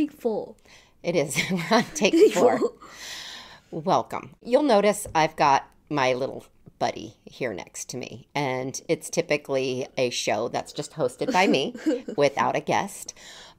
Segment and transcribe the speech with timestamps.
[0.00, 0.54] take four.
[1.02, 1.36] It is.
[1.50, 2.58] We're on take four.
[3.70, 4.34] Welcome.
[4.42, 6.46] You'll notice I've got my little
[6.78, 11.74] buddy here next to me, and it's typically a show that's just hosted by me
[12.16, 13.12] without a guest.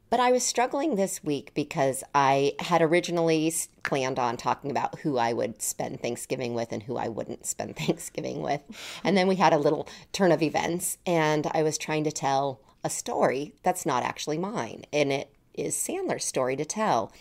[0.10, 3.54] But I was struggling this week because I had originally
[3.84, 7.76] planned on talking about who I would spend Thanksgiving with and who I wouldn't spend
[7.78, 8.62] Thanksgiving with.
[9.04, 12.62] And then we had a little turn of events, and I was trying to tell
[12.84, 14.86] a story that's not actually mine.
[14.92, 17.12] And it is Sandler's story to tell.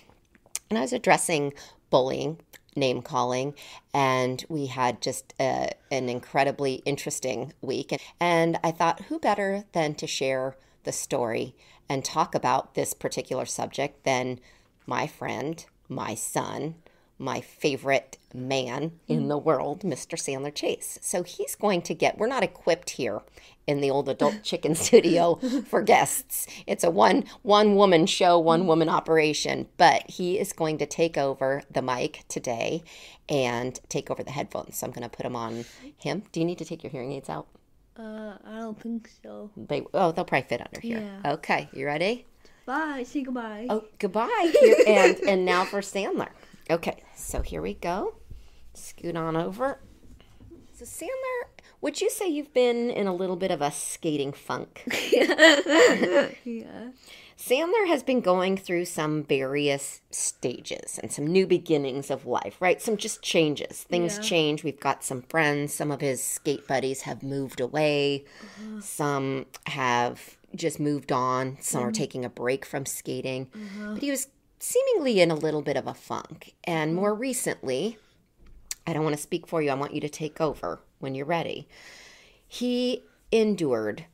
[0.69, 1.53] And I was addressing
[1.91, 2.39] bullying,
[2.77, 3.55] name calling,
[3.93, 8.01] and we had just a, an incredibly interesting week.
[8.21, 11.55] And I thought, who better than to share the story
[11.89, 14.39] and talk about this particular subject than
[14.87, 16.77] my friend, my son,
[17.21, 20.17] my favorite man in the world, Mr.
[20.17, 20.99] Sandler Chase.
[21.03, 23.21] So he's going to get, we're not equipped here
[23.67, 26.47] in the old adult chicken studio for guests.
[26.67, 31.19] It's a one one woman show, one woman operation, but he is going to take
[31.19, 32.83] over the mic today
[33.29, 34.79] and take over the headphones.
[34.79, 35.67] So I'm going to put them on
[35.99, 36.23] him.
[36.33, 37.49] Do you need to take your hearing aids out?
[37.99, 39.51] Uh, I don't think so.
[39.57, 41.01] They oh, they'll probably fit under here.
[41.23, 41.33] Yeah.
[41.33, 42.25] Okay, you ready?
[42.65, 43.05] Bye.
[43.07, 43.67] Say goodbye.
[43.69, 44.53] Oh, goodbye.
[44.87, 46.29] And and now for Sandler.
[46.71, 48.15] Okay, so here we go.
[48.75, 49.81] Scoot on over.
[50.73, 51.49] So Sandler,
[51.81, 54.85] would you say you've been in a little bit of a skating funk?
[55.13, 56.91] yeah.
[57.37, 62.81] Sandler has been going through some various stages and some new beginnings of life, right?
[62.81, 63.83] Some just changes.
[63.83, 64.23] Things Yeah.
[64.23, 64.63] change.
[64.63, 65.75] We've got some friends.
[65.75, 68.27] Some of his skate buddies have moved away.
[68.43, 68.81] Uh-huh.
[68.81, 71.57] Some have just moved on.
[71.61, 71.93] Some are mm-hmm.
[71.93, 73.49] taking a break from skating.
[73.55, 73.95] Uh-huh.
[73.95, 74.29] But he was
[74.61, 76.55] seemingly in a little bit of a funk.
[76.65, 77.99] And more recently,
[78.87, 79.71] I don't want to speak for you.
[79.71, 81.67] I want you to take over when you're ready.
[82.47, 84.05] He endured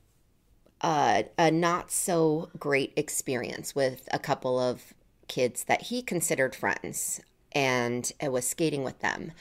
[0.80, 4.94] uh, a not so great experience with a couple of
[5.28, 7.20] kids that he considered friends
[7.52, 9.32] and uh, was skating with them.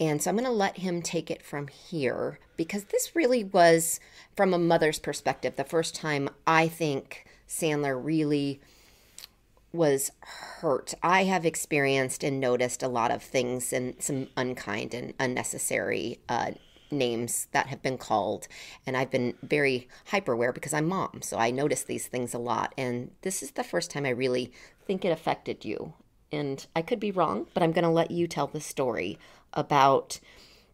[0.00, 3.98] And so I'm going to let him take it from here because this really was,
[4.36, 8.60] from a mother's perspective, the first time I think Sandler really
[9.78, 10.92] was hurt.
[11.02, 16.50] I have experienced and noticed a lot of things and some unkind and unnecessary uh,
[16.90, 18.48] names that have been called.
[18.84, 21.22] And I've been very hyper aware because I'm mom.
[21.22, 22.74] So I notice these things a lot.
[22.76, 24.52] And this is the first time I really
[24.84, 25.94] think it affected you.
[26.32, 29.16] And I could be wrong, but I'm going to let you tell the story
[29.54, 30.18] about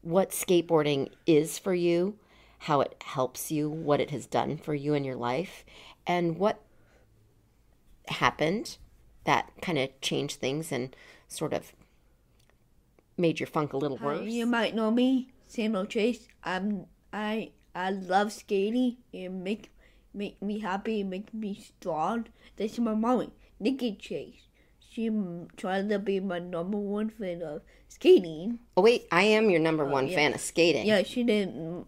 [0.01, 2.17] what skateboarding is for you,
[2.61, 5.65] how it helps you, what it has done for you in your life,
[6.07, 6.61] and what
[8.09, 8.79] happened
[9.25, 10.95] that kind of changed things and
[11.29, 11.73] sort of
[13.17, 14.31] made your funk a little Hi, worse.
[14.31, 16.29] You might know me, Sandler Chase.
[16.43, 18.99] I'm I I love skating.
[19.13, 19.73] It make
[20.13, 21.01] make me happy.
[21.01, 22.27] It make me strong.
[22.57, 24.49] This is my mommy, Nikki Chase.
[24.79, 25.11] She
[25.57, 28.61] tried to be my number one fan of skating.
[28.77, 30.17] Oh wait, I am your number oh, one yeah.
[30.17, 30.87] fan of skating.
[30.87, 31.87] Yeah, she didn't.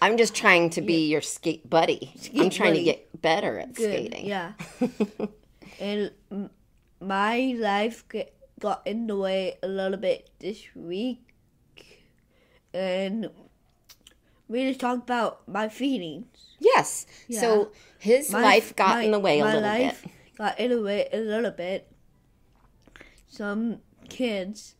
[0.00, 2.12] I'm just trying to be your skate buddy.
[2.34, 2.78] I'm trying buddy.
[2.78, 3.92] to get better at Good.
[3.92, 4.26] skating.
[4.26, 4.52] Yeah.
[5.80, 6.10] and
[7.00, 11.22] my life get, got in the way a little bit this week.
[12.74, 13.30] And
[14.48, 16.26] we just talked about my feelings.
[16.58, 17.06] Yes.
[17.30, 20.12] So his My- life got my- in the way a my little life bit.
[20.38, 21.90] Got in the way a little bit.
[23.28, 24.74] Some kids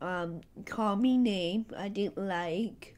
[0.00, 2.96] um call me name I didn't like.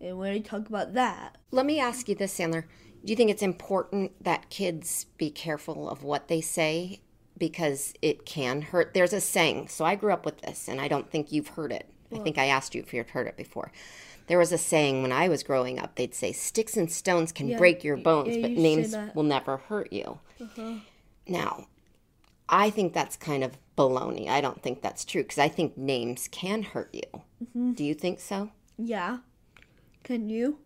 [0.00, 1.36] And we're gonna talk about that.
[1.50, 2.64] Let me ask you this, Sandler.
[3.08, 7.00] Do you think it's important that kids be careful of what they say
[7.38, 8.92] because it can hurt?
[8.92, 9.68] There's a saying.
[9.68, 11.88] So I grew up with this, and I don't think you've heard it.
[12.14, 13.72] I think I asked you if you'd heard it before.
[14.26, 15.94] There was a saying when I was growing up.
[15.94, 19.22] They'd say, "Sticks and stones can Yeah, break your bones, yeah, but you names will
[19.22, 20.74] never hurt you." Uh-huh.
[21.26, 21.68] Now,
[22.46, 24.28] I think that's kind of baloney.
[24.28, 27.22] I don't think that's true because I think names can hurt you.
[27.42, 27.72] Mm-hmm.
[27.72, 28.50] Do you think so?
[28.76, 29.20] Yeah.
[30.02, 30.58] Can you?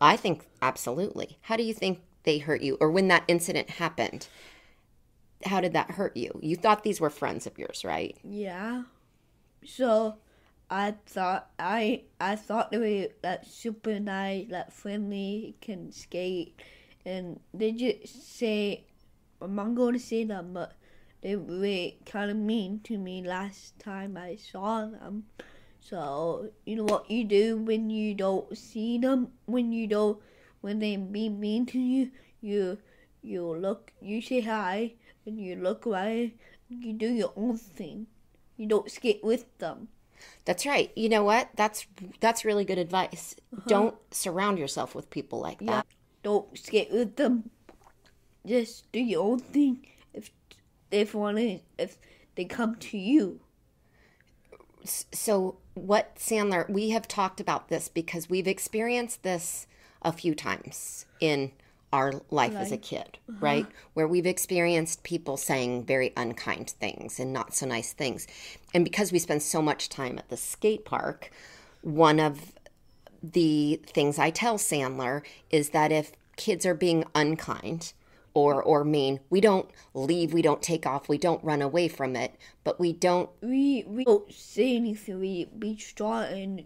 [0.00, 1.38] I think absolutely.
[1.42, 2.76] How do you think they hurt you?
[2.80, 4.28] Or when that incident happened,
[5.44, 6.38] how did that hurt you?
[6.42, 8.16] You thought these were friends of yours, right?
[8.22, 8.82] Yeah.
[9.64, 10.16] So
[10.70, 16.60] I thought I I thought they were like super nice, like friendly, can skate,
[17.04, 18.84] and they just say
[19.40, 20.72] I'm not going to say them, but
[21.22, 25.24] they were kind of mean to me last time I saw them.
[25.80, 30.18] So you know what you do when you don't see them, when you don't,
[30.60, 32.10] when they be mean to you,
[32.40, 32.78] you
[33.22, 34.94] you look, you say hi,
[35.26, 36.34] and you look away,
[36.68, 38.06] you do your own thing.
[38.56, 39.88] You don't skate with them.
[40.44, 40.90] That's right.
[40.96, 41.50] You know what?
[41.56, 41.86] That's
[42.20, 43.36] that's really good advice.
[43.52, 43.62] Uh-huh.
[43.68, 45.82] Don't surround yourself with people like Yeah.
[45.82, 45.86] that.
[46.22, 47.50] Don't skate with them.
[48.44, 49.86] Just do your own thing.
[50.12, 50.30] If
[50.90, 51.38] if one
[51.78, 51.98] if
[52.34, 53.40] they come to you.
[54.84, 59.66] So, what, Sandler, we have talked about this because we've experienced this
[60.02, 61.52] a few times in
[61.92, 63.38] our life as a kid, uh-huh.
[63.40, 63.66] right?
[63.94, 68.26] Where we've experienced people saying very unkind things and not so nice things.
[68.74, 71.30] And because we spend so much time at the skate park,
[71.80, 72.52] one of
[73.22, 77.92] the things I tell Sandler is that if kids are being unkind,
[78.38, 82.16] or or mean we don't leave we don't take off we don't run away from
[82.16, 85.20] it but we don't We we don't say anything.
[85.20, 86.64] We be strong and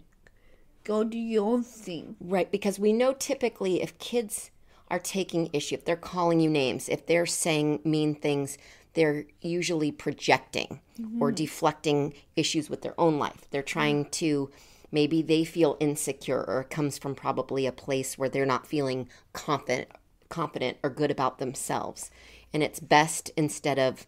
[0.83, 2.15] go do your own thing.
[2.19, 4.51] right because we know typically if kids
[4.89, 8.57] are taking issue if they're calling you names if they're saying mean things
[8.93, 11.21] they're usually projecting mm-hmm.
[11.21, 14.11] or deflecting issues with their own life they're trying mm-hmm.
[14.11, 14.51] to
[14.91, 19.07] maybe they feel insecure or it comes from probably a place where they're not feeling
[19.31, 19.87] confident
[20.33, 22.09] confident or good about themselves
[22.53, 24.05] and it's best instead of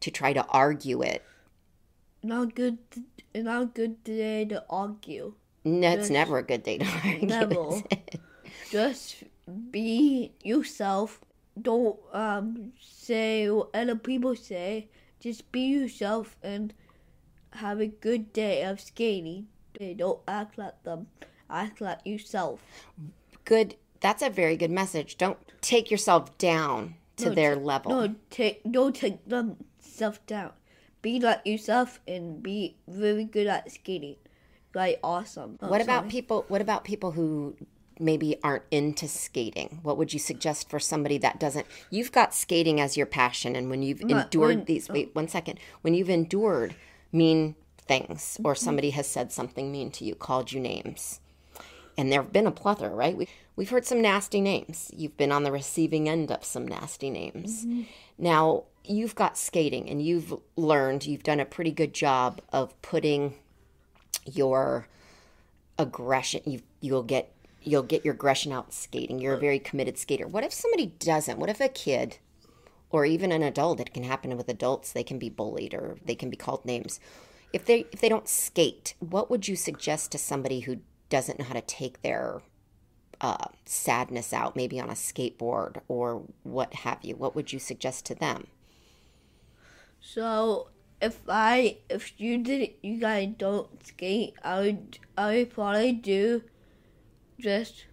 [0.00, 1.22] to try to argue it
[2.22, 2.78] Not good.
[3.34, 5.34] Not good day to argue.
[5.64, 7.28] No, it's never a good day to argue.
[7.28, 7.82] Never.
[8.70, 9.24] Just
[9.70, 11.20] be yourself.
[11.60, 14.88] Don't um say what other people say.
[15.20, 16.72] Just be yourself and
[17.52, 19.48] have a good day of skating.
[19.96, 21.06] Don't act like them.
[21.50, 22.60] Act like yourself.
[23.44, 23.76] Good.
[24.00, 25.16] That's a very good message.
[25.18, 27.90] Don't take yourself down to No, their t- level.
[27.92, 30.52] No, take don't take themselves down.
[31.02, 34.16] Be like yourself and be very good at skating.
[34.74, 35.58] Like awesome.
[35.62, 36.10] Oh, what about sorry.
[36.10, 36.44] people?
[36.48, 37.56] What about people who
[37.98, 39.80] maybe aren't into skating?
[39.82, 41.66] What would you suggest for somebody that doesn't?
[41.90, 45.58] You've got skating as your passion, and when you've endured when- these, wait one second.
[45.80, 46.74] When you've endured
[47.12, 48.64] mean things, or Mm-hmm.
[48.64, 51.20] somebody has said something mean to you, called you names,
[51.98, 53.16] and there have been a plethora, right?
[53.16, 54.90] We, we've heard some nasty names.
[54.96, 57.66] You've been on the receiving end of some nasty names.
[57.66, 57.82] Mm-hmm.
[58.16, 63.34] Now, you've got skating and you've learned, you've done a pretty good job of putting
[64.24, 64.86] your
[65.78, 69.18] aggression you you'll get you'll get your aggression out skating.
[69.18, 70.26] You're a very committed skater.
[70.26, 71.38] What if somebody doesn't?
[71.38, 72.18] What if a kid
[72.90, 76.14] or even an adult, it can happen with adults, they can be bullied or they
[76.14, 77.00] can be called names.
[77.52, 81.44] If they if they don't skate, what would you suggest to somebody who doesn't know
[81.44, 82.42] how to take their
[83.20, 87.16] uh, sadness out, maybe on a skateboard or what have you?
[87.16, 88.46] What would you suggest to them?
[90.00, 90.68] So
[91.00, 96.42] if I if you did you guys don't skate, I would I would probably do
[97.38, 97.86] just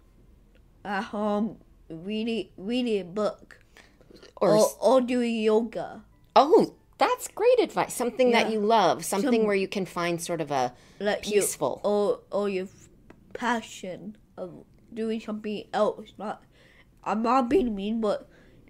[0.84, 1.58] at home
[1.88, 3.58] reading reading a book
[4.40, 6.02] Or or or doing yoga.
[6.34, 7.92] oh, that's great advice.
[7.94, 11.80] Something that you love, something Some- where you can find sort of a Like peaceful.
[11.84, 12.66] You, or or your
[13.36, 16.12] passion of doing something else.
[16.18, 16.42] Not
[17.04, 18.28] I'm not being mean, but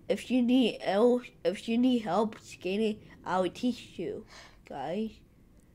[0.09, 4.27] if you need else if you need help skating, I will teach you,
[4.69, 5.11] guys.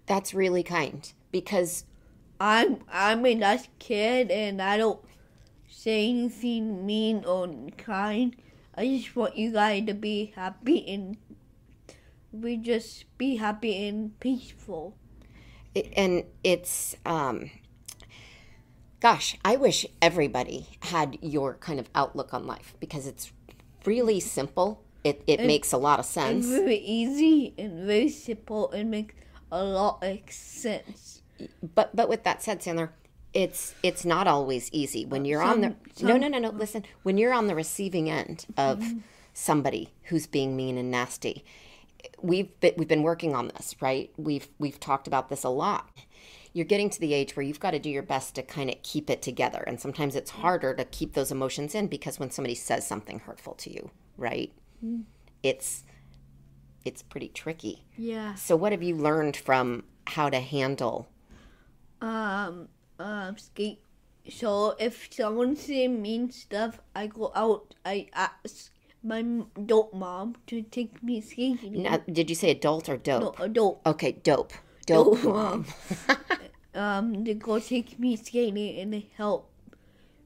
[0.05, 1.85] That's really kind because
[2.39, 4.99] I'm I'm a nice kid and I don't
[5.67, 7.47] say anything mean or
[7.77, 8.35] kind.
[8.75, 11.17] I just want you guys to be happy and
[12.31, 14.95] we just be happy and peaceful.
[15.75, 17.51] it, and it's um
[19.01, 23.31] gosh i wish everybody had your kind of outlook on life because it's
[23.85, 24.83] really simple.
[25.03, 26.45] It, it makes a lot of It's sense.
[26.47, 29.15] very easy and very simple and makes
[29.51, 31.21] a lot of sense.
[31.73, 32.89] but but with that said sandler
[33.33, 35.05] it's it's not always easy.
[35.05, 36.85] When you're on the Some- no no no no listen.
[37.03, 38.99] When you're on the receiving end of mm-hmm.
[39.33, 41.43] somebody who's being mean and nasty
[42.21, 44.11] we've been, we've been working on this right?
[44.17, 45.89] We've we've talked about this a lot
[46.53, 48.81] you're getting to the age where you've got to do your best to kind of
[48.83, 52.55] keep it together and sometimes it's harder to keep those emotions in because when somebody
[52.55, 54.51] says something hurtful to you right
[55.43, 55.83] it's
[56.83, 58.35] it's pretty tricky Yeah.
[58.35, 61.07] so what have you learned from how to handle
[62.01, 62.67] Um
[62.99, 63.79] um skate
[64.29, 68.71] so if someone say mean stuff I go out I ask
[69.03, 69.23] my
[69.57, 71.81] adult mom to take me skating.
[71.81, 73.39] Now, did you say adult or dope?
[73.39, 73.81] No, adult.
[73.83, 74.53] Okay, dope.
[74.85, 75.23] Dope.
[75.23, 75.65] Mom.
[76.75, 79.49] um to go take me skating and they help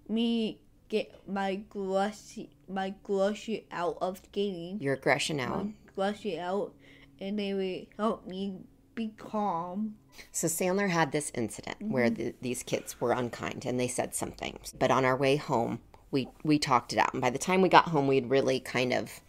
[0.07, 0.59] me
[0.89, 5.67] get my grocery my grocery out of skating Your aggression out.
[5.95, 6.74] grocery out
[7.19, 8.57] and they would help me
[8.93, 9.95] be calm
[10.31, 14.59] So Sandler had this incident where the, these kids were unkind and they said something.
[14.79, 15.79] But on our way home,
[16.12, 17.13] we we talked it out.
[17.13, 19.19] And by the time we got home, we had really kind of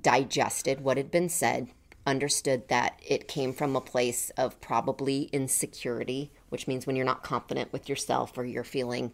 [0.00, 1.68] digested what had been said,
[2.06, 7.22] understood that it came from a place of probably insecurity, which means when you're not
[7.22, 9.12] confident with yourself or you're feeling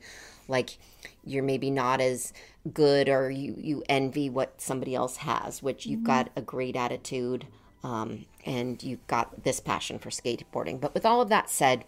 [0.48, 0.78] like
[1.24, 2.32] you're maybe not as
[2.72, 7.46] good or you, you envy what somebody else has, which you've got a great attitude
[7.82, 10.80] um, and you've got this passion for skateboarding.
[10.80, 11.84] But with all of that said,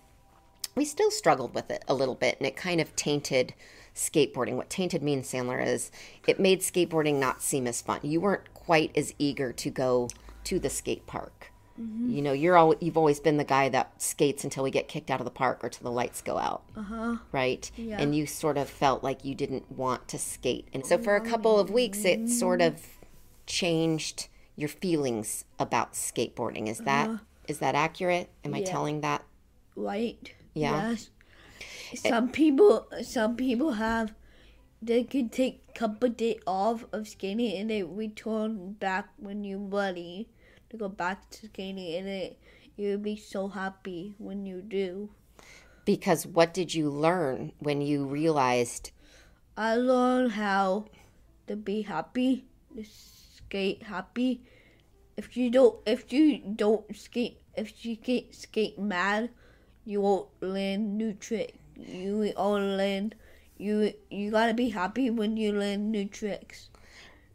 [0.74, 3.54] we still struggled with it a little bit and it kind of tainted
[3.94, 4.54] skateboarding.
[4.54, 5.90] What tainted me and Sandler is
[6.26, 8.00] it made skateboarding not seem as fun.
[8.02, 10.08] You weren't quite as eager to go
[10.48, 11.52] to the skate park.
[11.80, 12.10] Mm-hmm.
[12.10, 15.10] You know, you're all you've always been the guy that skates until we get kicked
[15.10, 16.62] out of the park or till the lights go out.
[16.76, 17.16] Uh-huh.
[17.30, 17.70] Right?
[17.76, 18.00] Yeah.
[18.00, 20.66] And you sort of felt like you didn't want to skate.
[20.72, 22.82] And so for a couple of weeks it sort of
[23.46, 26.68] changed your feelings about skateboarding.
[26.68, 27.10] Is that
[27.46, 28.28] is that accurate?
[28.44, 28.66] Am I Uh-huh.
[28.72, 29.22] Telling that?
[29.76, 30.34] Right.
[30.54, 30.90] Yeah.
[30.90, 31.10] Yes.
[31.94, 34.14] Some people some people have
[34.82, 39.58] they can take a couple days off of skating and they return back when you're
[39.58, 40.28] ready
[40.70, 42.38] to go back to skating and it
[42.76, 45.10] you'll be so happy when you do.
[45.84, 48.90] Because what did you learn when you realized
[49.56, 50.86] I learned how
[51.48, 52.44] to be happy,
[52.76, 54.42] to skate happy.
[55.16, 59.30] If you don't, if you don't skate, if you skate skate mad,
[59.84, 61.54] you won't learn new trick.
[61.74, 63.14] You only learn.
[63.56, 66.68] You you gotta be happy when you learn new tricks.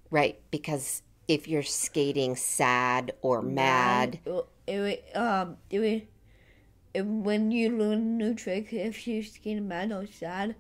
[0.10, 0.40] right?
[0.52, 6.08] Because if you're skating sad or mad, It, it, um, it,
[6.94, 10.56] it, when you learn a new trick, if you're skating mad or sad,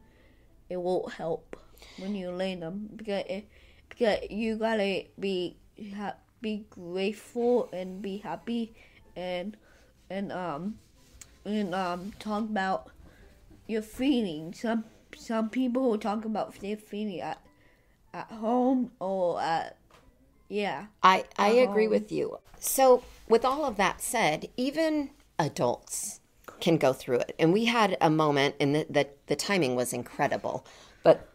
[0.70, 1.58] it won't help
[1.98, 2.90] when you learn them.
[2.96, 3.48] Because it,
[3.90, 5.58] because you gotta be
[5.96, 8.74] ha- be grateful and be happy
[9.16, 9.56] and
[10.10, 10.80] and um
[11.46, 12.90] and um talk about
[13.68, 14.62] your feelings.
[14.62, 17.40] Some some people will talk about their feeling at
[18.14, 19.78] at home or at
[20.50, 20.86] yeah.
[21.02, 22.40] I, I agree with you.
[22.60, 25.10] So, with all of that said, even
[25.40, 26.20] adults
[26.60, 27.36] can go through it.
[27.40, 30.66] And we had a moment, and the, the, the timing was incredible.
[31.04, 31.30] But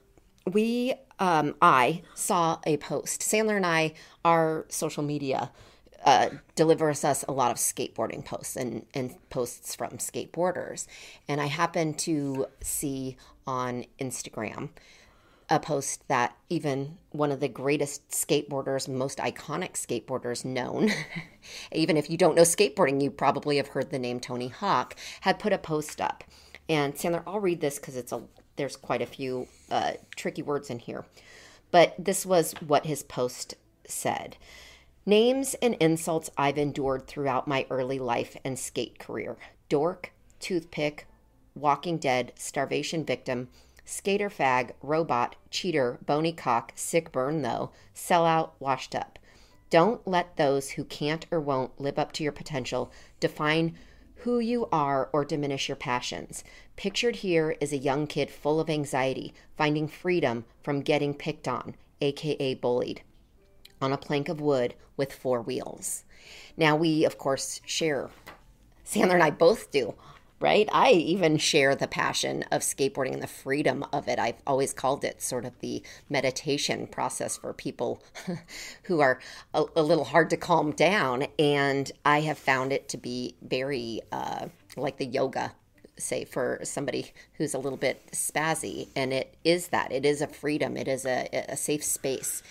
[0.47, 3.21] we, um, I saw a post.
[3.21, 5.51] Sandler and I, our social media
[6.05, 10.87] uh, delivers us a lot of skateboarding posts and, and posts from skateboarders.
[11.27, 14.71] And I happened to see on Instagram
[15.51, 20.91] a post that even one of the greatest skateboarders, most iconic skateboarders known,
[21.73, 25.39] even if you don't know skateboarding, you probably have heard the name Tony Hawk, had
[25.39, 26.25] put a post up.
[26.69, 28.23] And Sandler, I'll read this because it's a
[28.57, 31.07] there's quite a few uh, tricky words in here.
[31.71, 33.55] But this was what his post
[33.87, 34.37] said.
[35.07, 39.39] Names and insults I've endured throughout my early life and skate career.
[39.69, 41.07] Dork, toothpick,
[41.55, 43.49] walking dead, starvation victim,
[43.89, 49.19] skater fag, robot, cheater, bony cock, sick burn though, sellout, washed up.
[49.71, 53.75] Don't let those who can't or won't live up to your potential define
[54.17, 56.45] who you are or diminish your passions.
[56.77, 61.75] Pictured here is a young kid full of anxiety, finding freedom from getting picked on,
[62.03, 63.01] aka bullied,
[63.81, 66.05] on a plank of wood with four wheels.
[66.59, 68.11] Now, we, of course, share,
[68.85, 69.95] Sandler and I both do,
[70.41, 70.69] right?
[70.73, 74.19] I even share the passion of skateboarding and the freedom of it.
[74.19, 78.03] I've always called it sort of the meditation process for people
[78.85, 79.19] who are
[79.53, 81.27] a, a little hard to calm down.
[81.39, 85.53] And I have found it to be very uh, like the yoga
[85.99, 90.27] say for somebody who's a little bit spazzy and it is that it is a
[90.27, 92.43] freedom it is a, a safe space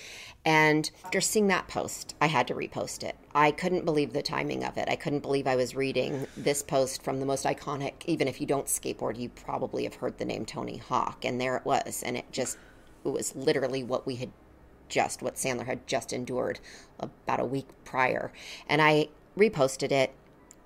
[0.47, 3.17] and after seeing that post, I had to repost it.
[3.35, 4.87] I couldn't believe the timing of it.
[4.87, 8.47] I couldn't believe I was reading this post from the most iconic, even if you
[8.47, 11.25] don't skateboard, you probably have heard the name Tony Hawk.
[11.25, 12.01] And there it was.
[12.01, 12.57] And it just,
[13.03, 14.31] it was literally what we had
[14.87, 16.61] just, what Sandler had just endured
[16.97, 18.31] about a week prior.
[18.69, 20.13] And I reposted it,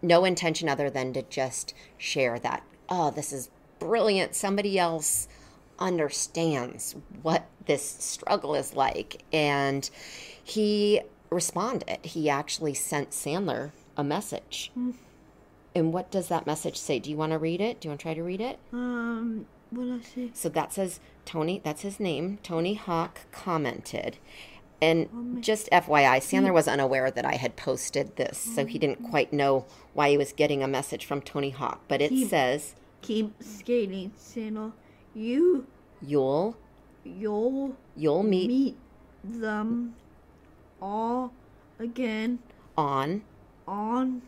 [0.04, 4.36] no intention other than to just share that, oh, this is brilliant.
[4.36, 5.28] Somebody else
[5.82, 9.24] understands what this struggle is like.
[9.34, 9.90] And
[10.42, 12.00] he responded.
[12.04, 14.72] He actually sent Sandler a message.
[14.74, 14.92] Hmm.
[15.76, 17.00] And what does that message say?
[17.00, 17.82] Do you want to read it?
[17.82, 18.60] Do you want to try to read it?
[18.72, 20.30] Um, what I say?
[20.34, 22.40] So that says Tony, that's his name.
[22.44, 24.18] Tony Hawk commented.
[24.82, 26.54] And just FYI, Sandler hmm.
[26.56, 29.10] was unaware that I had posted this, so he didn't hmm.
[29.10, 31.82] quite know why he was getting a message from Tony Hawk.
[31.88, 34.74] But it He- says, Keep skating, Santa.
[35.14, 35.68] You,
[36.02, 36.56] You'll
[37.04, 38.78] you'll you'll meet meet
[39.24, 39.96] them
[40.82, 41.32] all
[41.80, 42.40] again
[42.78, 43.22] on
[43.68, 44.22] on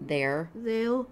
[0.00, 1.04] their their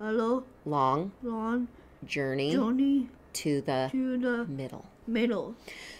[0.00, 1.68] little long long
[2.04, 4.86] journey journey to the to the middle.
[5.06, 5.54] middle.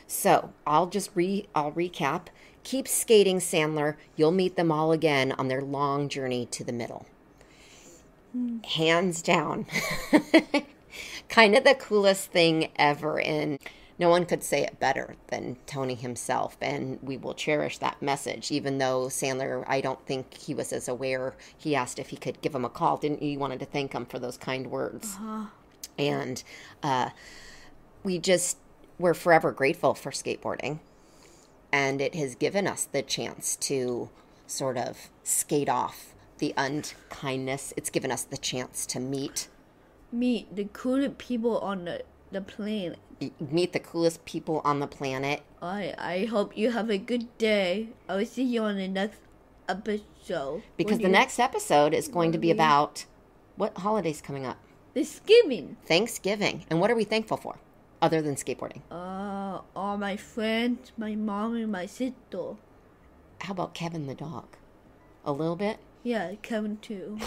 [0.07, 2.27] So I'll just re I'll recap.
[2.65, 3.97] Keep skating, Sandler.
[4.17, 7.07] You'll meet them all again on their long journey to the middle.
[8.33, 8.59] Hmm.
[8.65, 9.67] Hands down.
[11.29, 13.21] kind of the coolest thing ever.
[13.21, 13.59] And
[13.99, 16.57] no one could say it better than Tony himself.
[16.61, 20.89] And we will cherish that message, even though Sandler, I don't think he was as
[20.89, 21.35] aware.
[21.57, 23.33] He asked if he could give him a call, didn't he?
[23.33, 25.17] You wanted to thank him for those kind words.
[25.97, 26.43] And
[26.83, 27.11] uh,
[28.03, 28.59] we just,
[28.99, 30.81] we're forever grateful for skateboarding.
[31.73, 34.11] And it has given us the chance to
[34.47, 37.73] sort of skate off the unkindness.
[37.77, 39.49] It's given us the chance to meet
[40.15, 42.99] Meet the coolest people on the, the planet.
[43.51, 45.43] meet the coolest people on the planet.
[45.61, 47.89] I I hope you have a good day.
[48.09, 49.19] I will see you on the next
[49.69, 50.63] episode.
[50.77, 53.05] Because the you- next episode is going to be What do you- about
[53.57, 54.59] what holiday's coming up?
[54.95, 55.77] Thanksgiving.
[55.87, 56.65] Thanksgiving.
[56.71, 57.57] And what are we thankful for
[58.01, 58.83] other than skateboarding?
[58.93, 62.55] Uh, all my friends, my mom, and my sister.
[63.41, 64.47] How about Kevin the dog?
[65.25, 65.79] A little bit?
[66.05, 67.19] Yeah, Kevin too.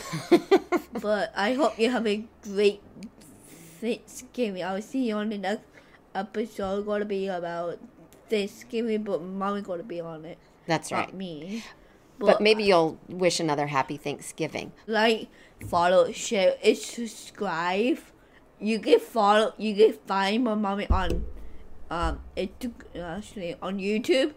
[1.01, 2.81] but I hope you have a great
[3.81, 4.63] Thanksgiving.
[4.63, 5.63] I will see you on the next
[6.13, 6.85] episode.
[6.85, 7.79] Going to be about
[8.29, 11.07] Thanksgiving, but going to be on it, That's right.
[11.07, 11.63] not me.
[12.19, 14.71] But maybe you'll wish another happy Thanksgiving.
[14.87, 15.27] like,
[15.67, 17.99] follow, share, and subscribe.
[18.59, 19.53] You can follow.
[19.57, 21.25] You can find my mommy on,
[21.91, 22.49] um, it
[22.95, 24.33] actually on YouTube,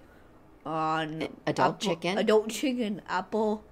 [0.67, 2.19] on Adult Apple- Chicken?
[2.19, 3.65] Adult Chicken, Apple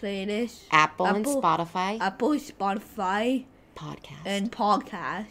[0.00, 4.24] playlist, Apple, and Spotify Apple, Spotify, podcast.
[4.24, 5.26] and podcast.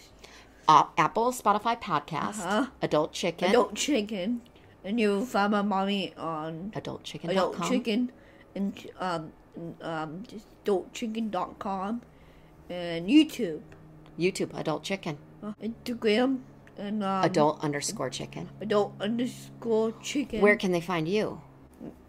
[0.67, 2.39] Uh, Apple, Spotify podcast.
[2.41, 2.65] Uh-huh.
[2.81, 3.49] Adult Chicken.
[3.49, 4.41] Adult Chicken,
[4.83, 7.29] and you'll find my mommy on AdultChicken.com.
[7.29, 8.11] Adult Chicken,
[8.55, 9.31] and um,
[9.81, 10.23] um,
[10.65, 12.01] adultchicken.com,
[12.69, 13.61] and YouTube,
[14.17, 15.17] YouTube, Adult Chicken.
[15.43, 16.39] uh, Instagram,
[16.77, 18.49] and um, Adult underscore chicken.
[18.61, 20.41] adult underscore chicken.
[20.41, 21.41] Where can they find you?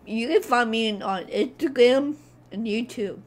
[0.06, 2.14] you can find me on Instagram
[2.52, 3.20] and YouTube.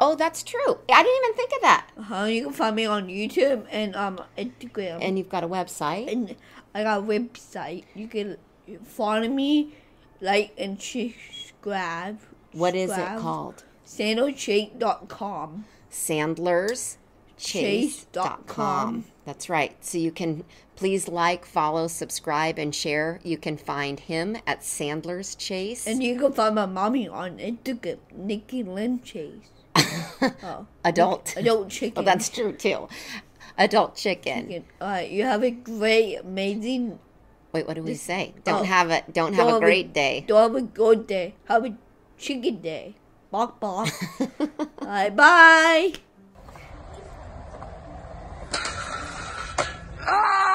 [0.00, 0.78] Oh, that's true.
[0.90, 1.90] I didn't even think of that.
[1.98, 4.98] Uh-huh, you can find me on YouTube and um Instagram.
[5.00, 6.10] And you've got a website.
[6.10, 6.34] and
[6.74, 7.84] I got a website.
[7.94, 8.36] You can
[8.82, 9.74] follow me,
[10.20, 12.18] like and subscribe.
[12.52, 13.20] What is it subscribe.
[13.20, 13.64] called?
[13.86, 15.64] Sandalshake.com.
[15.90, 16.98] Sandler's
[17.36, 19.04] Chase.com.
[19.24, 19.76] That's right.
[19.84, 20.44] So you can
[20.76, 23.20] please like, follow, subscribe, and share.
[23.22, 25.86] You can find him at Sandler's Chase.
[25.86, 29.50] And you can find my mommy on Instagram, Nikki Lynn Chase.
[29.76, 31.34] oh, Adult.
[31.36, 31.94] adult chicken.
[31.96, 32.88] Oh, that's true too.
[33.58, 34.48] Adult chicken.
[34.48, 34.64] Chicken.
[34.80, 36.98] All right, you have a great, amazing,
[37.54, 38.34] Wait, what do we say?
[38.36, 38.40] Oh.
[38.42, 38.64] Don't oh.
[38.64, 40.24] have a don't have a Don't great day.
[40.26, 41.34] don't have a good day.
[41.44, 41.74] Have a
[42.18, 42.96] chicken day.
[43.30, 43.88] Bok bok.
[44.40, 44.48] All
[44.82, 45.92] right, bye.
[50.06, 50.53] 啊！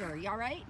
[0.00, 0.69] You all right?